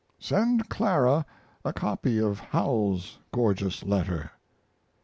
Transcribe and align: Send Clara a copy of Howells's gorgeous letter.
Send 0.17 0.67
Clara 0.67 1.27
a 1.63 1.71
copy 1.71 2.17
of 2.19 2.39
Howells's 2.39 3.19
gorgeous 3.31 3.83
letter. 3.83 4.31